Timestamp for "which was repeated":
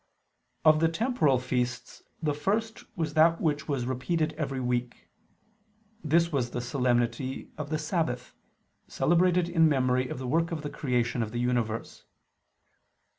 3.39-4.33